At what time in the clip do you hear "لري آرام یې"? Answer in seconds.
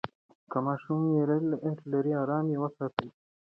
1.91-2.57